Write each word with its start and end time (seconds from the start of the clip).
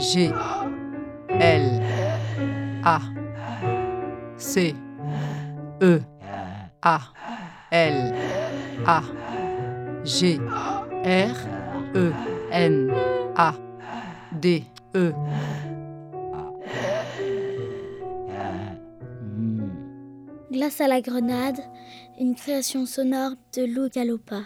G 0.00 0.32
L 1.28 1.82
A 2.82 3.00
C 4.38 4.74
E 5.82 5.98
A 6.80 7.00
L 7.70 8.14
A 8.86 9.02
G 10.02 10.40
R 11.04 11.36
E 11.94 12.12
N 12.50 12.90
A 13.36 13.52
D 14.32 14.64
E 14.94 15.12
Glace 20.50 20.80
à 20.80 20.88
la 20.88 21.02
grenade, 21.02 21.60
une 22.18 22.34
création 22.34 22.86
sonore 22.86 23.32
de 23.54 23.66
Lou 23.66 23.90
Galopa. 23.90 24.42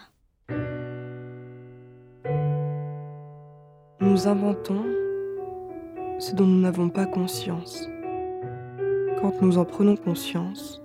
Nous 4.00 4.28
inventons 4.28 4.84
ce 6.24 6.34
dont 6.34 6.46
nous 6.46 6.60
n'avons 6.60 6.88
pas 6.88 7.04
conscience. 7.04 7.86
Quand 9.20 9.42
nous 9.42 9.58
en 9.58 9.66
prenons 9.66 9.94
conscience, 9.94 10.80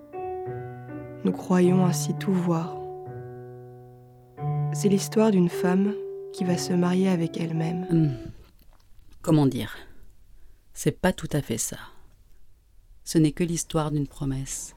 nous 1.24 1.32
croyons 1.32 1.86
ainsi 1.86 2.14
tout 2.16 2.34
voir. 2.34 2.76
C'est 4.74 4.90
l'histoire 4.90 5.32
d'une 5.32 5.48
femme 5.48 5.94
qui 6.34 6.44
va 6.44 6.58
se 6.58 6.74
marier 6.74 7.08
avec 7.08 7.40
elle-même. 7.40 7.88
Hum. 7.90 8.18
Comment 9.22 9.46
dire? 9.46 9.78
C'est 10.74 11.00
pas 11.00 11.14
tout 11.14 11.30
à 11.32 11.42
fait 11.42 11.58
ça. 11.58 11.78
Ce 13.06 13.18
n'est 13.18 13.32
que 13.32 13.46
l'histoire 13.46 13.92
d'une 13.92 14.08
promesse. 14.08 14.76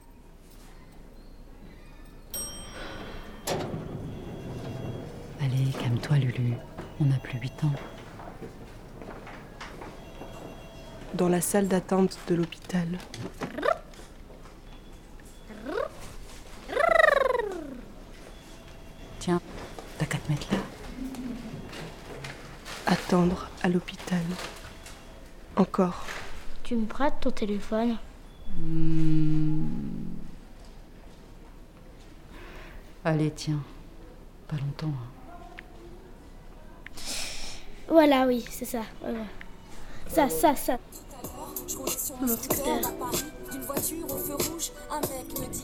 Allez, 5.41 5.71
calme-toi, 5.81 6.19
Lulu. 6.19 6.53
On 7.01 7.05
n'a 7.05 7.17
plus 7.17 7.37
huit 7.39 7.63
ans. 7.65 8.02
Dans 11.13 11.29
la 11.29 11.41
salle 11.41 11.67
d'attente 11.67 12.17
de 12.27 12.35
l'hôpital. 12.35 12.87
Tiens, 19.19 19.41
t'as 19.97 20.05
qu'à 20.05 20.17
te 20.17 20.31
mettre 20.31 20.47
là. 20.51 20.59
Attendre 22.87 23.49
à 23.61 23.69
l'hôpital. 23.69 24.21
Encore. 25.55 26.05
Tu 26.63 26.75
me 26.75 26.85
prêtes 26.85 27.19
ton 27.21 27.31
téléphone? 27.31 27.97
Hmm. 28.57 29.67
Allez, 33.05 33.31
tiens. 33.31 33.61
Pas 34.47 34.57
longtemps. 34.57 34.93
hein. 34.93 35.09
Voilà, 37.87 38.25
oui, 38.27 38.43
c'est 38.49 38.65
ça. 38.65 38.81
ouais, 39.03 39.11
ouais. 39.11 39.17
Ça, 40.07 40.29
ça, 40.29 40.55
ça. 40.55 40.77
Je 42.03 42.07
sur 42.07 42.17
Mon 42.21 42.27
scooter. 42.27 42.85
à 42.85 42.91
Paris, 42.91 43.23
d'une 43.49 43.61
voiture 43.61 44.05
au 44.05 44.17
feu 44.17 44.33
rouge, 44.33 44.71
un 44.91 44.99
mec 44.99 45.39
me 45.39 45.45
dit 45.47 45.63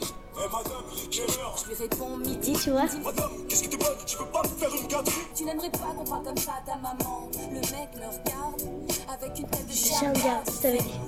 Je 1.11 1.67
lui 1.67 1.75
réponds 1.75 2.17
midi, 2.17 2.37
Dis, 2.37 2.53
tu 2.53 2.71
vois 2.71 2.85
tu 5.35 5.43
n'aimerais 5.43 5.69
pas 5.69 5.93
qu'on 5.97 6.03
parle 6.03 6.23
comme 6.23 6.37
ça 6.37 6.53
à 6.59 6.69
ta 6.69 6.75
maman. 6.77 7.29
Le 7.33 7.55
mec 7.55 7.89
me 7.95 8.05
regarde 8.05 8.61
avec 9.09 9.39
une 9.39 9.47
tête 9.47 9.67
de 9.67 9.71
chien. 9.73 10.13
regardé, 10.13 10.51
je 10.51 10.61
t'avais 10.61 10.77
dit. 10.77 10.99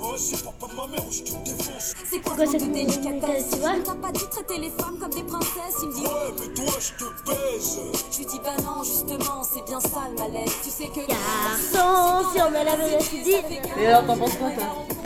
C'est 2.09 2.21
quoi 2.21 2.35
Quoi, 2.35 2.45
ce 2.45 2.51
cette 2.51 2.67
de 2.67 2.73
délicatesse 2.73 3.49
tu 3.51 3.59
vois 3.59 3.71
On 3.77 3.83
t'a 3.83 3.95
pas 3.95 4.11
dit 4.11 4.27
traiter 4.29 4.57
les 4.57 4.69
femmes 4.69 4.97
comme 4.99 5.11
des 5.11 5.23
princesses 5.23 5.77
Il 5.81 5.87
me 5.87 5.93
dit 5.93 6.01
Ouais, 6.01 6.33
mais 6.39 6.53
toi 6.53 6.73
je 6.79 6.91
te 6.93 7.29
baise 7.29 7.79
Je 8.11 8.17
lui 8.17 8.25
dis 8.25 8.39
bah 8.43 8.55
non, 8.63 8.83
justement, 8.83 9.43
c'est 9.43 9.65
bien 9.65 9.79
ça 9.79 10.09
le 10.09 10.15
malaise. 10.17 10.51
Tu 10.63 10.69
sais 10.69 10.87
que. 10.87 11.07
Garçon, 11.07 12.29
si 12.33 12.41
on 12.41 12.51
met 12.51 12.63
la 12.65 13.81
Et 13.81 13.87
alors, 13.87 14.05
t'en 14.05 14.17
penses 14.17 14.35
quoi, 14.35 14.51
toi? 14.51 15.00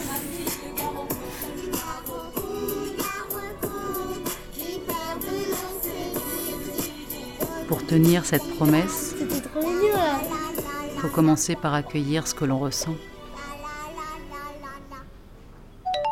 Tenir 7.96 8.26
cette 8.26 8.44
promesse, 8.58 9.16
il 9.22 11.00
faut 11.00 11.08
commencer 11.08 11.56
par 11.56 11.74
accueillir 11.74 12.28
ce 12.28 12.36
que 12.36 12.44
l'on 12.44 12.60
ressent. 12.60 12.94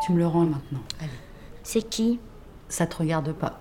Tu 0.06 0.12
me 0.12 0.18
le 0.18 0.26
rends 0.26 0.46
maintenant. 0.46 0.82
Allez. 0.98 1.10
C'est 1.62 1.82
qui? 1.82 2.20
Ça 2.70 2.86
te 2.86 2.96
regarde 2.96 3.34
pas. 3.34 3.60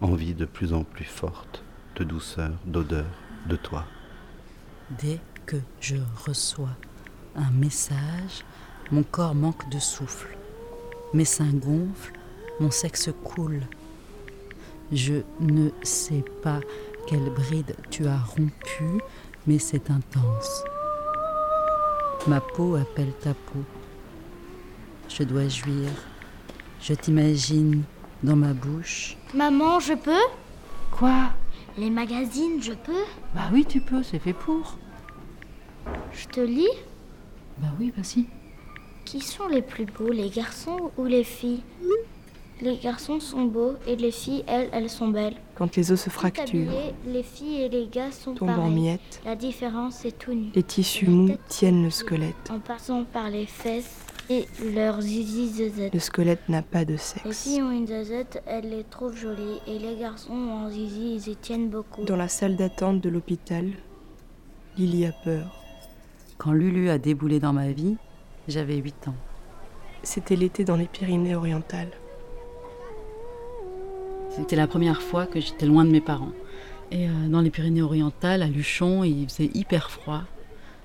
Envie 0.00 0.32
de 0.32 0.44
plus 0.44 0.72
en 0.72 0.84
plus 0.84 1.04
forte 1.04 1.64
de 1.96 2.04
douceur, 2.04 2.52
d'odeur, 2.66 3.06
de 3.46 3.56
toi. 3.56 3.84
Dès 4.90 5.18
que 5.46 5.56
je 5.80 5.96
reçois 6.24 6.76
un 7.34 7.50
message, 7.50 8.44
mon 8.92 9.02
corps 9.02 9.34
manque 9.34 9.68
de 9.70 9.80
souffle. 9.80 10.38
Mes 11.14 11.24
seins 11.24 11.52
gonflent, 11.52 12.12
mon 12.60 12.70
sexe 12.70 13.10
coule. 13.24 13.66
Je 14.92 15.22
ne 15.38 15.70
sais 15.82 16.24
pas 16.42 16.60
quelle 17.06 17.30
bride 17.30 17.76
tu 17.90 18.06
as 18.06 18.18
rompu, 18.18 19.00
mais 19.46 19.58
c'est 19.58 19.90
intense. 19.90 20.64
Ma 22.26 22.40
peau 22.40 22.74
appelle 22.74 23.12
ta 23.20 23.34
peau. 23.34 23.60
Je 25.08 25.22
dois 25.22 25.48
jouir. 25.48 25.88
Je 26.80 26.94
t'imagine 26.94 27.82
dans 28.22 28.36
ma 28.36 28.52
bouche. 28.52 29.16
Maman, 29.34 29.80
je 29.80 29.94
peux? 29.94 30.26
Quoi? 30.90 31.30
Les 31.78 31.90
magazines, 31.90 32.60
je 32.60 32.72
peux? 32.72 33.04
Bah 33.34 33.48
oui, 33.52 33.64
tu 33.64 33.80
peux, 33.80 34.02
c'est 34.02 34.18
fait 34.18 34.32
pour. 34.32 34.76
Je 36.12 36.26
te 36.26 36.40
lis? 36.40 36.68
Bah 37.58 37.68
oui, 37.78 37.92
vas-y. 37.96 38.26
Qui 39.04 39.20
sont 39.20 39.46
les 39.48 39.62
plus 39.62 39.86
beaux, 39.86 40.10
les 40.10 40.30
garçons 40.30 40.90
ou 40.98 41.04
les 41.04 41.24
filles? 41.24 41.62
Les 42.62 42.76
garçons 42.76 43.20
sont 43.20 43.44
beaux 43.44 43.74
et 43.86 43.96
les 43.96 44.10
filles, 44.10 44.44
elles, 44.46 44.68
elles 44.72 44.90
sont 44.90 45.08
belles. 45.08 45.36
Quand 45.54 45.74
les 45.76 45.92
os 45.92 46.00
se 46.00 46.10
fracturent, 46.10 46.46
habillés, 46.68 46.94
les 47.06 47.22
filles 47.22 47.62
et 47.62 47.68
les 47.70 47.86
gars 47.86 48.12
sont 48.12 48.34
tombent 48.34 48.50
en 48.50 48.68
miettes, 48.68 49.20
La 49.24 49.34
différence, 49.34 49.94
c'est 49.96 50.18
tout 50.18 50.34
nu. 50.34 50.50
les 50.54 50.62
tissus 50.62 51.08
mous 51.08 51.36
tiennent 51.48 51.82
le 51.84 51.90
squelette. 51.90 52.50
En 52.50 52.58
passant 52.58 53.04
par 53.04 53.30
les 53.30 53.46
fesses 53.46 53.96
et 54.28 54.46
leurs 54.74 55.00
zizi 55.00 55.48
zezette. 55.48 55.94
Le 55.94 55.98
squelette 56.00 56.48
n'a 56.50 56.60
pas 56.62 56.84
de 56.84 56.92
Les 56.92 56.98
sexe. 56.98 57.42
filles 57.44 57.62
ont 57.62 57.70
une 57.70 57.86
zezette, 57.86 58.42
elles 58.46 58.68
les 58.68 58.84
trouvent 58.84 59.16
jolies. 59.16 59.58
Et 59.66 59.78
les 59.78 59.96
garçons 59.96 60.34
ont 60.34 60.66
un 60.66 60.70
zizi, 60.70 61.14
ils 61.14 61.28
y 61.32 61.36
tiennent 61.36 61.70
beaucoup. 61.70 62.04
Dans 62.04 62.16
la 62.16 62.28
salle 62.28 62.56
d'attente 62.56 63.00
de 63.00 63.08
l'hôpital, 63.08 63.70
Lily 64.76 65.06
a 65.06 65.12
peur. 65.24 65.56
Quand 66.36 66.52
Lulu 66.52 66.90
a 66.90 66.98
déboulé 66.98 67.40
dans 67.40 67.52
ma 67.54 67.72
vie, 67.72 67.96
j'avais 68.48 68.76
8 68.76 69.08
ans. 69.08 69.14
C'était 70.02 70.36
l'été 70.36 70.64
dans 70.64 70.76
les 70.76 70.86
Pyrénées-Orientales. 70.86 71.90
C'était 74.30 74.56
la 74.56 74.66
première 74.66 75.02
fois 75.02 75.26
que 75.26 75.40
j'étais 75.40 75.66
loin 75.66 75.84
de 75.84 75.90
mes 75.90 76.00
parents. 76.00 76.32
Et 76.92 77.08
euh, 77.08 77.28
dans 77.28 77.40
les 77.40 77.50
Pyrénées-Orientales, 77.50 78.42
à 78.42 78.46
Luchon, 78.46 79.04
il 79.04 79.28
faisait 79.28 79.50
hyper 79.54 79.90
froid. 79.90 80.22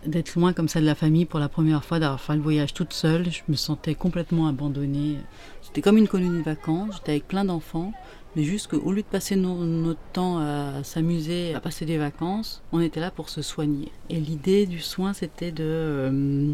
D'être 0.05 0.35
loin 0.35 0.53
comme 0.53 0.67
ça 0.67 0.79
de 0.81 0.85
la 0.85 0.93
famille 0.93 1.25
pour 1.25 1.39
la 1.39 1.49
première 1.49 1.83
fois, 1.83 1.99
d'avoir 1.99 2.21
fait 2.21 2.35
le 2.35 2.41
voyage 2.41 2.73
toute 2.73 2.93
seule, 2.93 3.31
je 3.31 3.41
me 3.47 3.55
sentais 3.55 3.95
complètement 3.95 4.47
abandonnée. 4.47 5.17
C'était 5.63 5.81
comme 5.81 5.97
une 5.97 6.07
colonie 6.07 6.39
de 6.39 6.43
vacances, 6.43 6.95
j'étais 6.97 7.13
avec 7.13 7.27
plein 7.27 7.43
d'enfants, 7.45 7.91
mais 8.35 8.43
juste 8.43 8.67
qu'au 8.67 8.91
lieu 8.91 9.01
de 9.01 9.07
passer 9.07 9.35
no- 9.35 9.63
notre 9.65 9.99
temps 10.13 10.37
à 10.37 10.83
s'amuser, 10.83 11.55
à 11.55 11.59
passer 11.59 11.85
des 11.85 11.97
vacances, 11.97 12.61
on 12.71 12.81
était 12.81 12.99
là 12.99 13.09
pour 13.09 13.29
se 13.29 13.41
soigner. 13.41 13.91
Et 14.11 14.19
l'idée 14.19 14.67
du 14.67 14.79
soin, 14.79 15.13
c'était 15.13 15.51
de, 15.51 15.63
euh, 15.63 16.51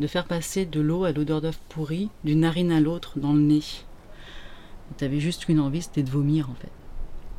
de 0.00 0.06
faire 0.08 0.24
passer 0.24 0.66
de 0.66 0.80
l'eau 0.80 1.04
à 1.04 1.12
l'odeur 1.12 1.40
d'œuf 1.40 1.60
pourri, 1.68 2.08
d'une 2.24 2.40
narine 2.40 2.72
à 2.72 2.80
l'autre 2.80 3.20
dans 3.20 3.32
le 3.32 3.40
nez. 3.40 3.62
Tu 4.96 5.04
avais 5.04 5.20
juste 5.20 5.48
une 5.48 5.60
envie, 5.60 5.82
c'était 5.82 6.02
de 6.02 6.10
vomir 6.10 6.50
en 6.50 6.54
fait. 6.54 6.70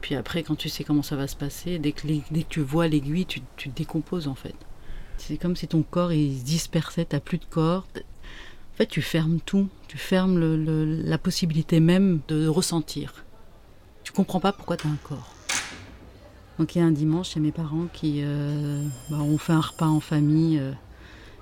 Puis 0.02 0.16
après, 0.16 0.44
quand 0.44 0.56
tu 0.56 0.70
sais 0.70 0.84
comment 0.84 1.04
ça 1.04 1.16
va 1.16 1.28
se 1.28 1.36
passer, 1.36 1.78
dès 1.80 1.92
que, 1.92 2.08
dès 2.08 2.44
que 2.44 2.50
tu 2.50 2.62
vois 2.62 2.88
l'aiguille, 2.88 3.26
tu, 3.26 3.42
tu 3.58 3.70
te 3.70 3.76
décomposes 3.76 4.28
en 4.28 4.36
fait. 4.36 4.56
C'est 5.18 5.38
comme 5.38 5.56
si 5.56 5.68
ton 5.68 5.84
corps 5.84 6.14
il 6.14 6.38
se 6.38 6.44
dispersait, 6.44 7.06
t'as 7.06 7.20
plus 7.20 7.38
de 7.38 7.46
corps. 7.46 7.86
En 7.96 8.78
fait, 8.78 8.88
tu 8.88 9.02
fermes 9.02 9.40
tout. 9.42 9.68
Tu 9.90 9.98
fermes 9.98 10.40
la 10.40 11.18
possibilité 11.18 11.82
même 11.82 12.22
de 12.30 12.48
ressentir. 12.48 13.26
Tu 14.04 14.14
comprends 14.14 14.40
pas 14.40 14.54
pourquoi 14.54 14.78
tu 14.78 14.88
as 14.88 14.90
un 14.90 14.98
corps. 15.04 15.36
Donc 16.58 16.76
il 16.76 16.80
y 16.80 16.82
a 16.82 16.86
un 16.86 16.92
dimanche 16.92 17.30
chez 17.30 17.40
mes 17.40 17.52
parents 17.54 17.88
qui 17.94 18.20
euh, 18.22 18.84
bah, 19.10 19.18
ont 19.18 19.38
fait 19.38 19.54
un 19.54 19.62
repas 19.62 19.88
en 19.88 20.02
famille 20.02 20.60
euh, 20.60 20.74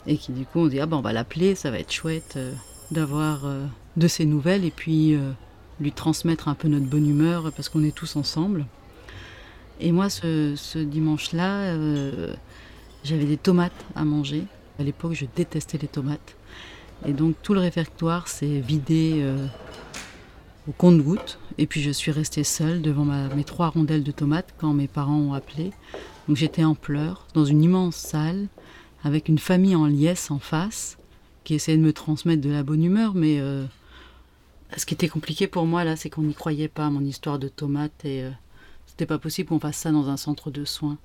et 0.05 0.15
qui 0.15 0.31
du 0.31 0.45
coup 0.45 0.59
on 0.59 0.67
dit 0.67 0.79
ah 0.79 0.85
ben 0.85 0.97
on 0.97 1.01
va 1.01 1.11
l'appeler, 1.11 1.55
ça 1.55 1.71
va 1.71 1.79
être 1.79 1.91
chouette 1.91 2.35
euh, 2.37 2.53
d'avoir 2.91 3.45
euh, 3.45 3.65
de 3.97 4.07
ses 4.07 4.25
nouvelles 4.25 4.63
et 4.63 4.69
puis 4.69 5.17
lui 5.79 5.91
transmettre 5.91 6.47
un 6.47 6.55
peu 6.55 6.67
notre 6.67 6.85
bonne 6.85 7.07
humeur 7.07 7.51
parce 7.55 7.69
qu'on 7.69 7.83
est 7.83 7.95
tous 7.95 8.15
ensemble. 8.15 8.65
Et 9.79 9.91
moi 9.91 10.09
ce, 10.09 10.53
ce 10.55 10.79
dimanche-là, 10.79 11.73
euh, 11.73 12.33
j'avais 13.03 13.25
des 13.25 13.37
tomates 13.37 13.85
à 13.95 14.05
manger. 14.05 14.43
À 14.79 14.83
l'époque, 14.83 15.13
je 15.13 15.25
détestais 15.35 15.77
les 15.77 15.87
tomates. 15.87 16.35
Et 17.05 17.13
donc 17.13 17.35
tout 17.43 17.53
le 17.53 17.59
réfectoire 17.59 18.27
s'est 18.27 18.59
vidé 18.59 19.19
euh, 19.21 19.45
au 20.67 20.71
compte-gouttes. 20.71 21.39
Et 21.57 21.67
puis 21.67 21.81
je 21.81 21.91
suis 21.91 22.11
restée 22.11 22.43
seule 22.43 22.81
devant 22.81 23.05
mes 23.05 23.43
trois 23.43 23.69
rondelles 23.69 24.03
de 24.03 24.11
tomates 24.11 24.53
quand 24.57 24.73
mes 24.73 24.87
parents 24.87 25.17
ont 25.17 25.33
appelé. 25.33 25.71
Donc 26.27 26.37
j'étais 26.37 26.63
en 26.63 26.75
pleurs 26.75 27.27
dans 27.33 27.45
une 27.45 27.63
immense 27.63 27.95
salle 27.95 28.47
avec 29.03 29.29
une 29.29 29.39
famille 29.39 29.75
en 29.75 29.85
liesse 29.85 30.31
en 30.31 30.39
face, 30.39 30.97
qui 31.43 31.53
essayait 31.53 31.77
de 31.77 31.83
me 31.83 31.93
transmettre 31.93 32.41
de 32.41 32.49
la 32.49 32.63
bonne 32.63 32.83
humeur, 32.83 33.13
mais 33.15 33.39
euh, 33.39 33.63
ce 34.75 34.85
qui 34.85 34.93
était 34.93 35.07
compliqué 35.07 35.47
pour 35.47 35.65
moi 35.65 35.83
là, 35.83 35.95
c'est 35.95 36.09
qu'on 36.09 36.23
n'y 36.23 36.33
croyait 36.33 36.67
pas 36.67 36.87
à 36.87 36.89
mon 36.89 37.01
histoire 37.01 37.39
de 37.39 37.47
tomates 37.47 38.03
et 38.03 38.23
euh, 38.23 38.31
c'était 38.85 39.05
pas 39.05 39.19
possible 39.19 39.49
qu'on 39.49 39.59
fasse 39.59 39.77
ça 39.77 39.91
dans 39.91 40.09
un 40.09 40.17
centre 40.17 40.51
de 40.51 40.65
soins. 40.65 40.97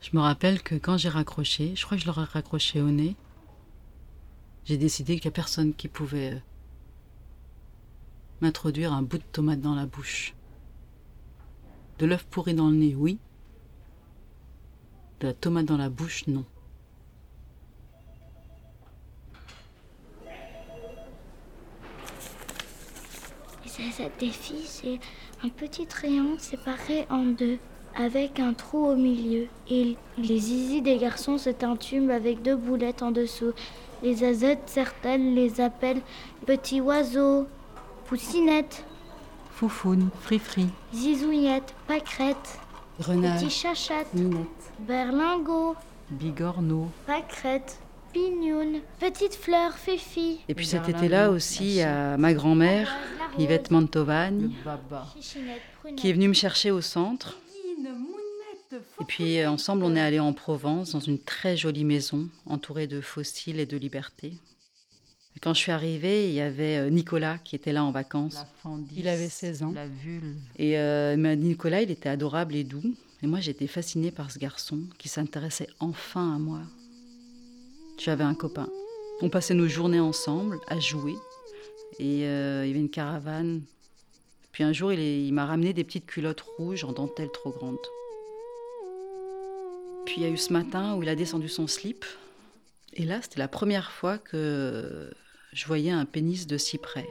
Je 0.00 0.10
me 0.16 0.20
rappelle 0.20 0.62
que 0.62 0.74
quand 0.74 0.96
j'ai 0.96 1.08
raccroché, 1.08 1.74
je 1.76 1.84
crois 1.84 1.96
que 1.96 2.02
je 2.02 2.06
leur 2.06 2.18
ai 2.18 2.24
raccroché 2.24 2.80
au 2.80 2.90
nez, 2.90 3.16
j'ai 4.64 4.76
décidé 4.76 5.14
qu'il 5.14 5.28
n'y 5.28 5.32
a 5.32 5.36
personne 5.36 5.74
qui 5.74 5.88
pouvait 5.88 6.34
euh, 6.34 6.38
m'introduire 8.40 8.92
un 8.92 9.02
bout 9.02 9.18
de 9.18 9.24
tomate 9.32 9.60
dans 9.60 9.74
la 9.74 9.86
bouche. 9.86 10.34
De 11.98 12.06
l'œuf 12.06 12.24
pourri 12.24 12.54
dans 12.54 12.68
le 12.68 12.76
nez, 12.76 12.94
oui. 12.94 13.18
De 15.20 15.28
la 15.28 15.34
tomate 15.34 15.66
dans 15.66 15.76
la 15.76 15.88
bouche, 15.88 16.26
non. 16.26 16.44
Et 23.82 23.90
ça, 23.90 24.04
Cette 24.04 24.20
défi, 24.20 24.54
c'est 24.64 24.98
un 25.44 25.48
petit 25.48 25.86
rayon 26.00 26.36
séparé 26.38 27.06
en 27.10 27.24
deux, 27.24 27.58
avec 27.96 28.38
un 28.38 28.52
trou 28.52 28.86
au 28.86 28.96
milieu. 28.96 29.46
Et 29.68 29.96
les 30.18 30.38
zizi 30.38 30.82
des 30.82 30.98
garçons, 30.98 31.36
c'est 31.38 31.64
un 31.64 31.76
tube 31.76 32.10
avec 32.10 32.42
deux 32.42 32.56
boulettes 32.56 33.02
en 33.02 33.10
dessous. 33.10 33.52
Les 34.02 34.24
azettes, 34.24 34.62
certaines 34.66 35.34
les 35.34 35.60
appellent 35.60 36.00
petits 36.46 36.80
oiseaux, 36.80 37.46
poussinettes, 38.06 38.84
Foufoune, 39.52 40.08
frifri, 40.20 40.66
zizouillettes, 40.94 41.74
pâquerettes, 41.86 42.58
grenade, 42.98 43.38
petits 43.38 43.50
chachattes, 43.50 44.12
minette, 44.14 44.46
berlingots, 44.80 45.76
bigorneau. 46.10 46.88
pâquerettes, 47.06 47.78
pignounes, 48.12 48.80
petites 48.98 49.34
fleurs, 49.36 49.74
fifi, 49.74 50.40
Et 50.48 50.54
puis 50.54 50.66
cet 50.66 50.88
été-là 50.88 51.30
aussi, 51.30 51.80
à 51.80 52.16
ma 52.16 52.32
grand-mère, 52.34 52.92
Yvette 53.38 53.68
prunettes. 53.68 54.50
qui 55.96 56.10
est 56.10 56.12
venue 56.12 56.28
me 56.28 56.34
chercher 56.34 56.70
au 56.70 56.80
centre. 56.80 57.38
Et 59.00 59.04
puis 59.04 59.38
euh, 59.38 59.50
ensemble, 59.50 59.84
on 59.84 59.94
est 59.94 60.00
allé 60.00 60.20
en 60.20 60.32
Provence, 60.32 60.92
dans 60.92 61.00
une 61.00 61.18
très 61.18 61.56
jolie 61.56 61.84
maison, 61.84 62.28
entourée 62.46 62.86
de 62.86 63.00
fossiles 63.00 63.60
et 63.60 63.66
de 63.66 63.76
liberté. 63.76 64.34
Et 65.36 65.40
quand 65.40 65.54
je 65.54 65.60
suis 65.60 65.72
arrivée, 65.72 66.28
il 66.28 66.34
y 66.34 66.40
avait 66.40 66.78
euh, 66.78 66.90
Nicolas 66.90 67.38
qui 67.38 67.56
était 67.56 67.72
là 67.72 67.84
en 67.84 67.90
vacances. 67.90 68.38
Il 68.94 69.08
avait 69.08 69.28
16 69.28 69.62
ans. 69.62 69.72
La 69.74 69.86
vulve. 69.86 70.36
Et 70.56 70.78
euh, 70.78 71.16
mais 71.18 71.36
Nicolas, 71.36 71.82
il 71.82 71.90
était 71.90 72.08
adorable 72.08 72.54
et 72.54 72.64
doux. 72.64 72.94
Et 73.22 73.26
moi, 73.26 73.40
j'étais 73.40 73.66
fascinée 73.66 74.10
par 74.10 74.30
ce 74.30 74.38
garçon 74.38 74.80
qui 74.98 75.08
s'intéressait 75.08 75.68
enfin 75.80 76.34
à 76.34 76.38
moi. 76.38 76.60
J'avais 77.98 78.24
un 78.24 78.34
copain. 78.34 78.68
On 79.20 79.28
passait 79.28 79.54
nos 79.54 79.68
journées 79.68 80.00
ensemble 80.00 80.58
à 80.66 80.80
jouer. 80.80 81.14
Et 81.98 82.24
euh, 82.24 82.64
il 82.64 82.68
y 82.68 82.70
avait 82.70 82.80
une 82.80 82.90
caravane. 82.90 83.62
Puis 84.52 84.64
un 84.64 84.72
jour, 84.72 84.92
il, 84.92 85.32
m'a 85.32 85.46
ramené 85.46 85.72
des 85.72 85.84
petites 85.84 86.06
culottes 86.06 86.40
rouges 86.40 86.84
en 86.84 86.92
dentelle 86.92 87.30
trop 87.32 87.50
grande. 87.50 87.78
Puis 90.04 90.16
il 90.18 90.22
y 90.22 90.26
a 90.26 90.28
eu 90.28 90.36
ce 90.36 90.52
matin 90.52 90.94
où 90.96 91.02
il 91.02 91.08
a 91.08 91.14
descendu 91.14 91.48
son 91.48 91.66
slip. 91.66 92.04
Et 92.94 93.04
là, 93.04 93.22
c'était 93.22 93.38
la 93.38 93.48
première 93.48 93.92
fois 93.92 94.18
que 94.18 95.10
je 95.52 95.66
voyais 95.66 95.90
un 95.90 96.04
pénis 96.04 96.46
de 96.46 96.58
si 96.58 96.76
près. 96.76 97.08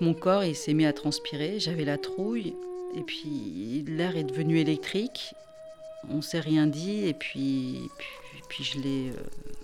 Mon 0.00 0.14
corps, 0.14 0.44
il 0.44 0.54
s'est 0.54 0.74
mis 0.74 0.86
à 0.86 0.92
transpirer, 0.92 1.58
j'avais 1.58 1.84
la 1.84 1.98
trouille, 1.98 2.54
et 2.96 3.02
puis 3.02 3.84
l'air 3.86 4.16
est 4.16 4.24
devenu 4.24 4.58
électrique. 4.58 5.34
On 6.10 6.20
s'est 6.20 6.40
rien 6.40 6.66
dit, 6.66 7.06
et 7.06 7.14
puis, 7.14 7.90
puis, 7.98 8.42
puis 8.48 8.64
je 8.64 8.78
l'ai. 8.78 9.10
euh, 9.10 9.63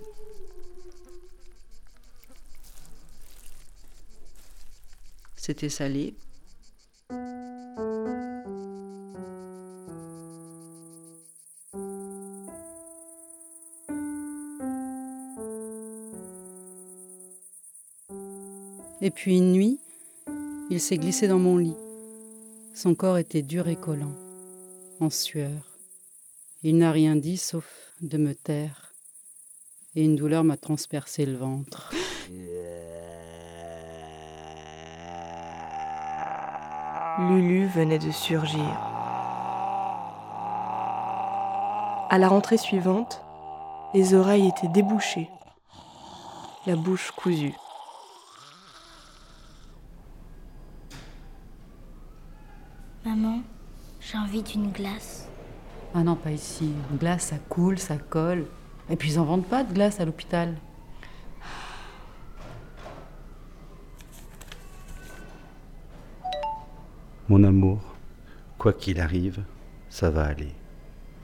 C'était 5.43 5.71
salé. 5.71 6.15
Et 19.01 19.11
puis 19.11 19.39
une 19.39 19.53
nuit, 19.53 19.79
il 20.69 20.79
s'est 20.79 20.99
glissé 20.99 21.27
dans 21.27 21.39
mon 21.39 21.57
lit. 21.57 21.73
Son 22.75 22.95
corps 22.95 23.17
était 23.17 23.41
dur 23.41 23.69
et 23.69 23.77
collant, 23.77 24.15
en 25.01 25.09
sueur. 25.09 25.79
Il 26.63 26.77
n'a 26.77 26.93
rien 26.93 27.17
dit 27.17 27.39
sauf 27.39 27.95
de 28.03 28.19
me 28.19 28.35
taire. 28.35 28.93
Et 29.95 30.05
une 30.05 30.17
douleur 30.17 30.45
m'a 30.45 30.59
transpercé 30.59 31.25
le 31.25 31.39
ventre. 31.39 31.95
Lulu 37.29 37.67
venait 37.67 37.99
de 37.99 38.11
surgir. 38.11 38.65
À 42.09 42.17
la 42.19 42.29
rentrée 42.29 42.57
suivante, 42.57 43.23
les 43.93 44.15
oreilles 44.15 44.49
étaient 44.49 44.69
débouchées, 44.69 45.29
la 46.67 46.77
bouche 46.77 47.11
cousue. 47.11 47.55
Maman, 53.05 53.41
j'ai 54.01 54.17
envie 54.17 54.43
d'une 54.43 54.71
glace. 54.71 55.29
Ah 55.95 56.03
non, 56.03 56.17
pas 56.17 56.31
ici. 56.31 56.73
Une 56.91 56.97
glace, 56.97 57.25
ça 57.27 57.37
coule, 57.51 57.79
ça 57.79 57.99
colle. 57.99 58.47
Et 58.89 58.97
puis 58.97 59.13
ils 59.13 59.19
en 59.21 59.25
vendent 59.25 59.45
pas 59.45 59.63
de 59.63 59.75
glace 59.75 60.01
à 60.01 60.07
l'hôpital. 60.07 60.55
Mon 67.31 67.45
amour, 67.45 67.79
quoi 68.59 68.73
qu'il 68.73 68.99
arrive, 68.99 69.45
ça 69.89 70.11
va 70.11 70.25
aller. 70.25 70.53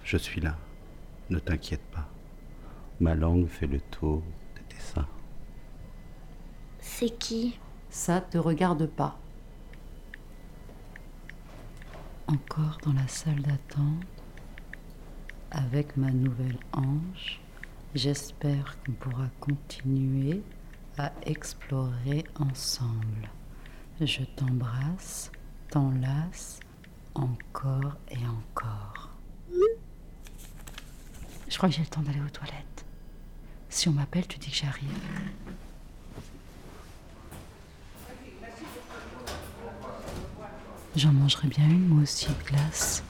Je 0.05 0.17
suis 0.17 0.41
là. 0.41 0.57
Ne 1.31 1.41
t'inquiète 1.41 1.83
pas. 1.91 2.09
Ma 3.01 3.17
langue 3.17 3.49
fait 3.49 3.67
le 3.67 3.81
tour 3.81 4.23
de 4.55 4.61
tes 4.69 4.81
seins. 4.81 5.09
C'est 6.79 7.19
qui? 7.19 7.59
Ça 7.91 8.21
te 8.21 8.39
regarde 8.39 8.87
pas. 8.87 9.19
Encore 12.29 12.79
dans 12.85 12.93
la 12.93 13.09
salle 13.09 13.43
d'attente, 13.43 14.07
avec 15.51 15.97
ma 15.97 16.13
nouvelle 16.13 16.61
ange, 16.73 17.41
j'espère 17.97 18.79
qu'on 18.85 18.93
pourra 18.93 19.27
continuer 19.41 20.41
à 20.99 21.11
explorer 21.23 22.25
ensemble. 22.39 23.29
Je 24.01 24.23
t'embrasse, 24.37 25.33
t'enlace, 25.77 26.59
encore 27.15 27.99
et 28.11 28.27
encore. 28.27 29.11
Je 31.49 31.57
crois 31.59 31.69
que 31.69 31.75
j'ai 31.75 31.83
le 31.83 31.89
temps 31.89 32.01
d'aller 32.01 32.23
aux 32.23 32.31
toilettes. 32.31 32.87
Si 33.69 33.87
on 33.91 33.93
m'appelle, 33.93 34.27
tu 34.27 34.39
dis 34.39 34.51
que 34.51 34.57
j'arrive. 34.57 34.89
J'en 40.97 41.13
mangerai 41.13 41.49
bien 41.49 41.67
une, 41.67 41.89
moi 41.89 42.05
aussi, 42.05 42.27
de 42.27 42.49
glace. 42.51 43.05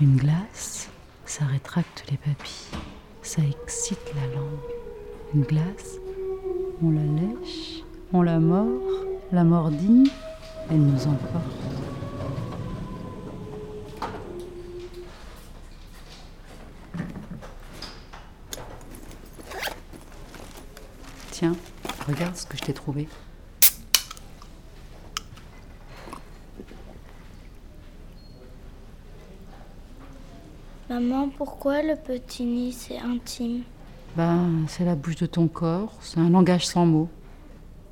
Une 0.00 0.16
glace, 0.16 0.88
ça 1.26 1.44
rétracte 1.44 2.06
les 2.10 2.16
papilles. 2.16 2.80
Ça 3.20 3.42
excite 3.42 4.14
la 4.14 4.26
langue. 4.34 4.58
Une 5.34 5.42
glace, 5.42 5.98
on 6.82 6.92
la 6.92 7.04
lèche, 7.04 7.82
on 8.14 8.22
la 8.22 8.38
mord, 8.38 8.80
la 9.32 9.44
mordille, 9.44 10.10
elle 10.70 10.80
nous 10.80 11.06
emporte. 11.08 11.75
Tiens, 21.38 21.54
regarde 22.08 22.34
ce 22.34 22.46
que 22.46 22.56
je 22.56 22.62
t'ai 22.62 22.72
trouvé. 22.72 23.06
Maman, 30.88 31.28
pourquoi 31.28 31.82
le 31.82 31.94
petit 31.94 32.46
nid 32.46 32.72
c'est 32.72 32.96
intime? 32.96 33.64
Ben, 34.16 34.64
c'est 34.66 34.86
la 34.86 34.94
bouche 34.94 35.16
de 35.16 35.26
ton 35.26 35.46
corps, 35.46 35.92
c'est 36.00 36.20
un 36.20 36.30
langage 36.30 36.66
sans 36.66 36.86
mots. 36.86 37.10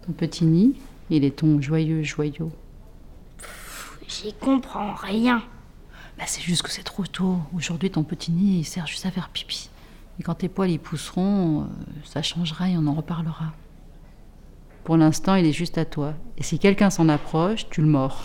Ton 0.06 0.12
petit 0.12 0.46
nid, 0.46 0.76
il 1.10 1.22
est 1.22 1.36
ton 1.36 1.60
joyeux 1.60 2.02
joyau. 2.02 2.50
J'y 4.08 4.32
comprends 4.32 4.94
rien. 4.94 5.42
Ben, 6.16 6.24
c'est 6.26 6.40
juste 6.40 6.62
que 6.62 6.70
c'est 6.70 6.82
trop 6.82 7.04
tôt. 7.04 7.36
Aujourd'hui, 7.54 7.90
ton 7.90 8.04
petit 8.04 8.32
nid, 8.32 8.60
il 8.60 8.64
sert 8.64 8.86
juste 8.86 9.04
à 9.04 9.10
faire 9.10 9.28
pipi. 9.28 9.68
Et 10.18 10.22
quand 10.22 10.34
tes 10.34 10.48
poils 10.48 10.70
y 10.70 10.78
pousseront, 10.78 11.62
euh, 11.62 11.64
ça 12.04 12.22
changera 12.22 12.68
et 12.68 12.76
on 12.76 12.86
en 12.86 12.94
reparlera. 12.94 13.52
Pour 14.84 14.96
l'instant, 14.96 15.34
il 15.34 15.46
est 15.46 15.52
juste 15.52 15.78
à 15.78 15.84
toi. 15.84 16.12
Et 16.36 16.42
si 16.42 16.58
quelqu'un 16.58 16.90
s'en 16.90 17.08
approche, 17.08 17.68
tu 17.70 17.80
le 17.80 17.86
mords. 17.86 18.22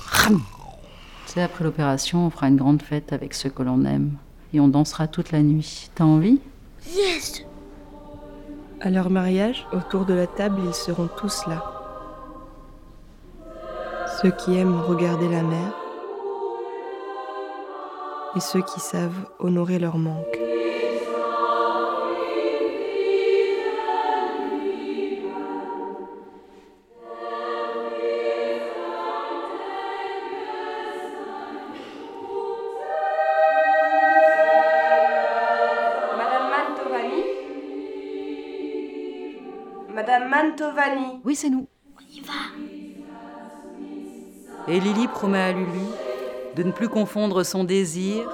Sais, 1.25 1.41
après 1.41 1.63
l'opération, 1.63 2.25
on 2.25 2.29
fera 2.29 2.47
une 2.47 2.57
grande 2.57 2.81
fête 2.81 3.13
avec 3.13 3.33
ceux 3.33 3.49
que 3.49 3.63
l'on 3.63 3.85
aime. 3.85 4.13
Et 4.53 4.59
on 4.59 4.67
dansera 4.67 5.07
toute 5.07 5.31
la 5.31 5.41
nuit. 5.41 5.89
T'as 5.95 6.03
envie? 6.03 6.39
Yes 6.87 7.45
À 8.81 8.89
leur 8.89 9.09
mariage, 9.09 9.65
autour 9.71 10.05
de 10.05 10.13
la 10.13 10.27
table, 10.27 10.59
ils 10.65 10.73
seront 10.73 11.07
tous 11.07 11.45
là. 11.47 11.63
Ceux 14.21 14.31
qui 14.31 14.57
aiment 14.57 14.81
regarder 14.81 15.29
la 15.29 15.43
mer 15.43 15.73
et 18.35 18.39
ceux 18.39 18.61
qui 18.61 18.79
savent 18.79 19.29
honorer 19.39 19.79
leur 19.79 19.97
manque. 19.97 20.39
Madame 40.09 40.29
Mantovani 40.29 41.21
Oui, 41.23 41.35
c'est 41.35 41.51
nous. 41.51 41.67
On 41.95 42.01
y 42.11 42.19
va 42.21 42.33
Et 44.67 44.79
Lily 44.79 45.07
promet 45.07 45.37
à 45.37 45.51
Lulu 45.51 45.85
de 46.55 46.63
ne 46.63 46.71
plus 46.71 46.89
confondre 46.89 47.43
son 47.43 47.63
désir 47.63 48.27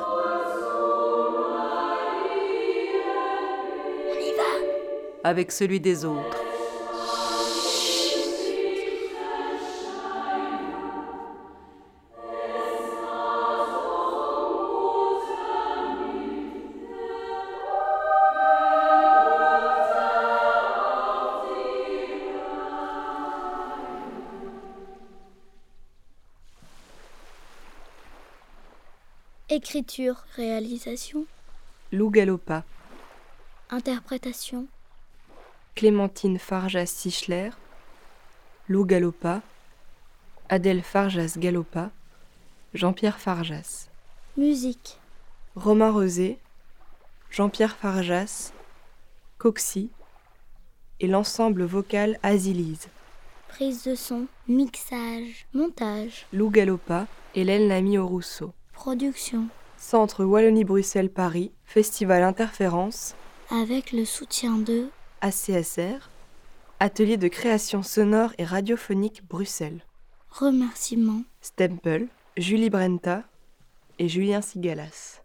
On 4.09 4.13
y 4.13 4.31
va 4.37 5.29
avec 5.29 5.51
celui 5.51 5.81
des 5.81 6.05
autres. 6.05 6.44
Écriture, 29.55 30.25
réalisation, 30.35 31.25
Lou 31.93 32.09
Galopa, 32.09 32.65
interprétation, 33.69 34.67
Clémentine 35.75 36.37
Farjas-Sichler, 36.37 37.51
Lou 38.67 38.83
Galopa, 38.85 39.41
Adèle 40.49 40.81
Farjas-Galopa, 40.83 41.91
Jean-Pierre 42.73 43.17
Farjas, 43.17 43.87
musique, 44.35 44.99
Romain 45.55 45.91
Rosé, 45.91 46.37
Jean-Pierre 47.29 47.77
Farjas, 47.77 48.51
Coxy. 49.37 49.89
Et 50.99 51.07
l'ensemble 51.07 51.63
vocal 51.63 52.19
Azilise, 52.23 52.89
prise 53.47 53.85
de 53.85 53.95
son, 53.95 54.27
mixage, 54.49 55.47
montage, 55.53 56.25
Lou 56.33 56.49
Galopa, 56.49 57.07
Hélène 57.35 57.69
Lamy 57.69 57.97
au 57.97 58.05
Rousseau. 58.05 58.53
Production, 58.75 59.47
Centre 59.77 60.23
Wallonie-Bruxelles-Paris, 60.23 61.51
Festival 61.65 62.21
Interférence, 62.21 63.15
avec 63.49 63.91
le 63.91 64.05
soutien 64.05 64.57
de 64.57 64.89
ACSR, 65.21 66.09
Atelier 66.79 67.17
de 67.17 67.29
création 67.29 67.81
sonore 67.81 68.33
et 68.37 68.43
radiophonique 68.43 69.23
Bruxelles. 69.27 69.85
remerciements 70.29 71.23
Stempel, 71.41 72.09
Julie 72.37 72.69
Brenta 72.69 73.23
et 73.97 74.09
Julien 74.09 74.41
Sigalas. 74.41 75.21